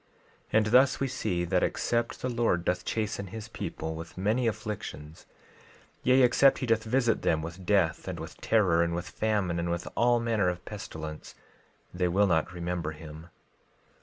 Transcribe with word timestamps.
12:3 0.01 0.07
And 0.57 0.65
thus 0.65 0.99
we 0.99 1.07
see 1.07 1.45
that 1.45 1.61
except 1.61 2.23
the 2.23 2.27
Lord 2.27 2.65
doth 2.65 2.83
chasten 2.83 3.27
his 3.27 3.47
people 3.49 3.93
with 3.93 4.17
many 4.17 4.47
afflictions, 4.47 5.27
yea, 6.01 6.23
except 6.23 6.57
he 6.57 6.65
doth 6.65 6.83
visit 6.83 7.21
them 7.21 7.43
with 7.43 7.67
death 7.67 8.07
and 8.07 8.19
with 8.19 8.37
terror, 8.41 8.81
and 8.81 8.95
with 8.95 9.07
famine 9.07 9.59
and 9.59 9.69
with 9.69 9.87
all 9.95 10.19
manner 10.19 10.49
of 10.49 10.65
pestilence, 10.65 11.35
they 11.93 12.07
will 12.07 12.25
not 12.25 12.51
remember 12.51 12.93
him. 12.93 13.27